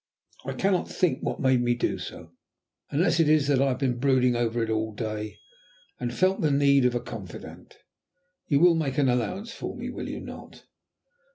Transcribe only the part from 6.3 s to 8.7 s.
the need of a confidant. You